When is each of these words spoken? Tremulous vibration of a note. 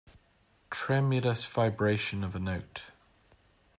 Tremulous 0.71 1.45
vibration 1.45 2.23
of 2.23 2.35
a 2.35 2.39
note. 2.39 2.85